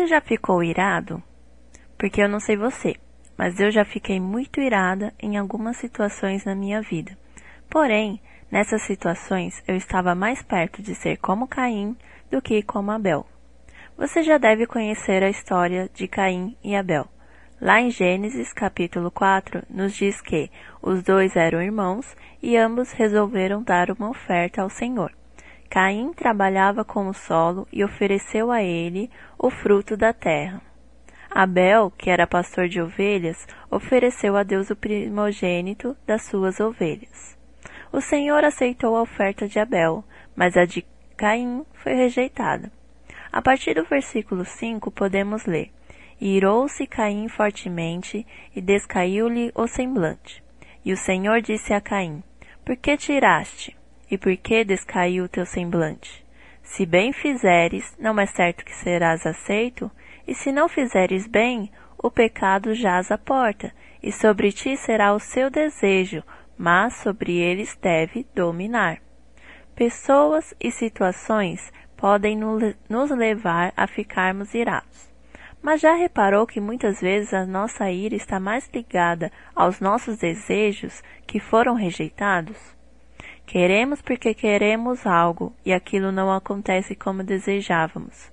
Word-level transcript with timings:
Você 0.00 0.06
já 0.06 0.20
ficou 0.22 0.64
irado? 0.64 1.22
Porque 1.98 2.22
eu 2.22 2.28
não 2.28 2.40
sei 2.40 2.56
você, 2.56 2.94
mas 3.36 3.60
eu 3.60 3.70
já 3.70 3.84
fiquei 3.84 4.18
muito 4.18 4.58
irada 4.58 5.12
em 5.20 5.36
algumas 5.36 5.76
situações 5.76 6.42
na 6.42 6.54
minha 6.54 6.80
vida. 6.80 7.18
Porém, 7.68 8.18
nessas 8.50 8.80
situações 8.80 9.62
eu 9.68 9.76
estava 9.76 10.14
mais 10.14 10.42
perto 10.42 10.80
de 10.80 10.94
ser 10.94 11.18
como 11.18 11.46
Caim 11.46 11.94
do 12.30 12.40
que 12.40 12.62
como 12.62 12.90
Abel. 12.90 13.26
Você 13.94 14.22
já 14.22 14.38
deve 14.38 14.66
conhecer 14.66 15.22
a 15.22 15.28
história 15.28 15.90
de 15.92 16.08
Caim 16.08 16.56
e 16.64 16.74
Abel. 16.74 17.06
Lá 17.60 17.78
em 17.78 17.90
Gênesis 17.90 18.54
capítulo 18.54 19.10
4, 19.10 19.64
nos 19.68 19.92
diz 19.92 20.18
que 20.22 20.50
os 20.80 21.02
dois 21.02 21.36
eram 21.36 21.60
irmãos 21.60 22.06
e 22.42 22.56
ambos 22.56 22.90
resolveram 22.92 23.62
dar 23.62 23.90
uma 23.90 24.08
oferta 24.08 24.62
ao 24.62 24.70
Senhor. 24.70 25.12
Caim 25.70 26.12
trabalhava 26.12 26.84
com 26.84 27.06
o 27.06 27.14
solo 27.14 27.64
e 27.72 27.84
ofereceu 27.84 28.50
a 28.50 28.60
ele 28.60 29.08
o 29.38 29.50
fruto 29.50 29.96
da 29.96 30.12
terra. 30.12 30.60
Abel, 31.30 31.92
que 31.96 32.10
era 32.10 32.26
pastor 32.26 32.66
de 32.66 32.82
ovelhas, 32.82 33.46
ofereceu 33.70 34.36
a 34.36 34.42
Deus 34.42 34.68
o 34.68 34.74
primogênito 34.74 35.96
das 36.04 36.24
suas 36.24 36.58
ovelhas. 36.58 37.38
O 37.92 38.00
Senhor 38.00 38.44
aceitou 38.44 38.96
a 38.96 39.02
oferta 39.02 39.46
de 39.46 39.60
Abel, 39.60 40.02
mas 40.34 40.56
a 40.56 40.64
de 40.64 40.84
Caim 41.16 41.64
foi 41.72 41.94
rejeitada. 41.94 42.72
A 43.30 43.40
partir 43.40 43.74
do 43.74 43.84
versículo 43.84 44.44
5 44.44 44.90
podemos 44.90 45.46
ler: 45.46 45.70
Irou-se 46.20 46.84
Caim 46.88 47.28
fortemente 47.28 48.26
e 48.56 48.60
descaiu-lhe 48.60 49.52
o 49.54 49.68
semblante. 49.68 50.42
E 50.84 50.92
o 50.92 50.96
Senhor 50.96 51.40
disse 51.40 51.72
a 51.72 51.80
Caim: 51.80 52.24
Por 52.64 52.76
que 52.76 52.96
tiraste? 52.96 53.79
E 54.10 54.18
por 54.18 54.36
que 54.36 54.64
descaiu 54.64 55.24
o 55.24 55.28
teu 55.28 55.46
semblante? 55.46 56.24
Se 56.62 56.84
bem 56.84 57.12
fizeres, 57.12 57.96
não 57.98 58.18
é 58.18 58.26
certo 58.26 58.64
que 58.64 58.74
serás 58.74 59.24
aceito, 59.26 59.90
e 60.26 60.34
se 60.34 60.50
não 60.52 60.68
fizeres 60.68 61.26
bem, 61.26 61.70
o 61.96 62.10
pecado 62.10 62.74
jaz 62.74 63.10
à 63.10 63.18
porta, 63.18 63.72
e 64.02 64.10
sobre 64.10 64.52
ti 64.52 64.76
será 64.76 65.12
o 65.12 65.20
seu 65.20 65.50
desejo, 65.50 66.22
mas 66.56 66.94
sobre 66.94 67.36
eles 67.36 67.76
deve 67.80 68.26
dominar. 68.34 68.98
Pessoas 69.74 70.54
e 70.60 70.70
situações 70.70 71.72
podem 71.96 72.36
nos 72.36 73.10
levar 73.10 73.72
a 73.76 73.86
ficarmos 73.86 74.54
irados. 74.54 75.10
Mas 75.62 75.80
já 75.80 75.94
reparou 75.94 76.46
que 76.46 76.60
muitas 76.60 77.00
vezes 77.00 77.34
a 77.34 77.44
nossa 77.44 77.90
ira 77.90 78.14
está 78.14 78.40
mais 78.40 78.68
ligada 78.72 79.30
aos 79.54 79.78
nossos 79.80 80.16
desejos 80.16 81.02
que 81.26 81.38
foram 81.38 81.74
rejeitados? 81.74 82.79
Queremos 83.50 84.00
porque 84.00 84.32
queremos 84.32 85.04
algo 85.04 85.52
e 85.66 85.72
aquilo 85.72 86.12
não 86.12 86.32
acontece 86.32 86.94
como 86.94 87.24
desejávamos. 87.24 88.30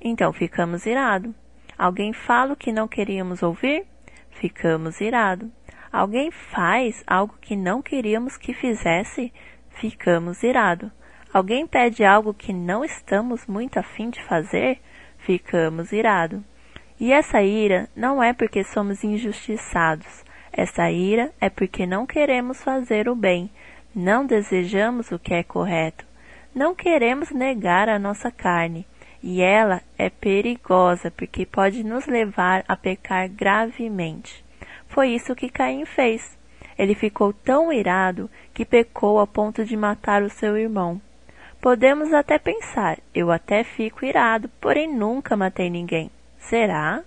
Então 0.00 0.32
ficamos 0.32 0.86
irados. 0.86 1.34
Alguém 1.76 2.12
fala 2.12 2.52
o 2.52 2.56
que 2.56 2.70
não 2.70 2.86
queríamos 2.86 3.42
ouvir? 3.42 3.84
Ficamos 4.30 5.00
irados. 5.00 5.48
Alguém 5.90 6.30
faz 6.30 7.02
algo 7.04 7.34
que 7.40 7.56
não 7.56 7.82
queríamos 7.82 8.36
que 8.36 8.54
fizesse? 8.54 9.32
Ficamos 9.70 10.40
irados. 10.44 10.92
Alguém 11.32 11.66
pede 11.66 12.04
algo 12.04 12.32
que 12.32 12.52
não 12.52 12.84
estamos 12.84 13.48
muito 13.48 13.76
afim 13.76 14.08
de 14.08 14.22
fazer? 14.22 14.78
Ficamos 15.18 15.90
irados. 15.90 16.42
E 17.00 17.12
essa 17.12 17.42
ira 17.42 17.88
não 17.96 18.22
é 18.22 18.32
porque 18.32 18.62
somos 18.62 19.02
injustiçados. 19.02 20.24
Essa 20.52 20.88
ira 20.92 21.32
é 21.40 21.50
porque 21.50 21.86
não 21.86 22.06
queremos 22.06 22.62
fazer 22.62 23.08
o 23.08 23.16
bem, 23.16 23.50
não 23.94 24.24
desejamos 24.24 25.10
o 25.10 25.18
que 25.18 25.34
é 25.34 25.42
correto. 25.42 26.04
Não 26.54 26.74
queremos 26.74 27.30
negar 27.30 27.88
a 27.88 27.98
nossa 27.98 28.30
carne, 28.30 28.86
e 29.22 29.42
ela 29.42 29.82
é 29.98 30.08
perigosa 30.08 31.10
porque 31.10 31.44
pode 31.44 31.84
nos 31.84 32.06
levar 32.06 32.64
a 32.66 32.76
pecar 32.76 33.28
gravemente. 33.28 34.44
Foi 34.88 35.10
isso 35.10 35.34
que 35.34 35.48
Caim 35.48 35.84
fez. 35.84 36.38
Ele 36.78 36.94
ficou 36.94 37.32
tão 37.32 37.72
irado 37.72 38.30
que 38.54 38.64
pecou 38.64 39.20
a 39.20 39.26
ponto 39.26 39.64
de 39.64 39.76
matar 39.76 40.22
o 40.22 40.30
seu 40.30 40.56
irmão. 40.56 41.00
Podemos 41.60 42.12
até 42.12 42.38
pensar, 42.38 42.98
eu 43.14 43.30
até 43.30 43.62
fico 43.62 44.04
irado, 44.04 44.48
porém 44.60 44.92
nunca 44.92 45.36
matei 45.36 45.68
ninguém. 45.68 46.10
Será? 46.38 47.02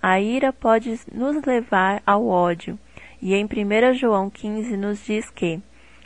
A 0.00 0.20
ira 0.20 0.52
pode 0.52 1.00
nos 1.12 1.42
levar 1.44 2.00
ao 2.06 2.26
ódio, 2.28 2.78
e 3.20 3.34
em 3.34 3.44
1 3.44 3.94
João 3.94 4.30
15 4.30 4.76
nos 4.76 5.04
diz 5.04 5.28
que 5.28 5.60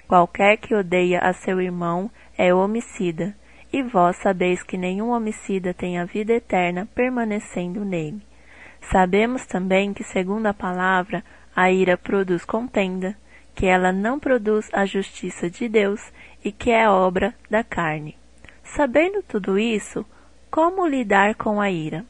Qualquer 0.08 0.56
que 0.56 0.74
odeia 0.74 1.18
a 1.18 1.34
seu 1.34 1.60
irmão 1.60 2.10
é 2.38 2.52
homicida, 2.54 3.36
e 3.70 3.82
vós 3.82 4.16
sabeis 4.16 4.62
que 4.62 4.78
nenhum 4.78 5.10
homicida 5.10 5.74
tem 5.74 5.98
a 5.98 6.06
vida 6.06 6.32
eterna 6.32 6.88
permanecendo 6.94 7.84
nele. 7.84 8.22
Sabemos 8.90 9.44
também 9.44 9.92
que, 9.92 10.02
segundo 10.02 10.46
a 10.46 10.54
palavra, 10.54 11.22
a 11.54 11.70
ira 11.70 11.98
produz 11.98 12.42
contenda, 12.42 13.14
que 13.54 13.66
ela 13.66 13.92
não 13.92 14.18
produz 14.18 14.70
a 14.72 14.86
justiça 14.86 15.50
de 15.50 15.68
Deus 15.68 16.00
e 16.42 16.50
que 16.50 16.70
é 16.70 16.88
obra 16.88 17.34
da 17.50 17.62
carne. 17.62 18.16
Sabendo 18.62 19.22
tudo 19.22 19.58
isso, 19.58 20.06
como 20.50 20.86
lidar 20.86 21.34
com 21.34 21.60
a 21.60 21.70
ira? 21.70 22.02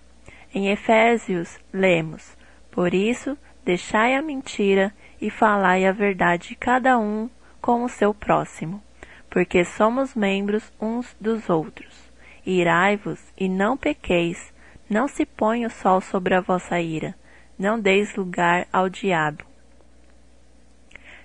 Em 0.55 0.71
Efésios, 0.71 1.59
lemos: 1.73 2.37
Por 2.71 2.95
isso, 2.95 3.37
deixai 3.65 4.15
a 4.15 4.23
mentira 4.23 4.93
e 5.21 5.31
falai 5.31 5.85
a 5.85 5.91
verdade 5.91 6.55
cada 6.55 6.97
um 6.97 7.29
com 7.69 7.85
o 7.85 7.89
seu 7.91 8.15
próximo, 8.15 8.83
porque 9.29 9.63
somos 9.63 10.15
membros 10.15 10.73
uns 10.81 11.15
dos 11.21 11.51
outros. 11.51 12.11
Irai-vos 12.47 13.21
e 13.37 13.47
não 13.47 13.77
pequeis, 13.77 14.55
não 14.89 15.07
se 15.07 15.27
ponha 15.27 15.67
o 15.67 15.71
sol 15.71 16.01
sobre 16.01 16.35
a 16.35 16.41
vossa 16.41 16.81
ira, 16.81 17.15
não 17.59 17.79
deis 17.79 18.17
lugar 18.17 18.67
ao 18.73 18.89
diabo. 18.89 19.45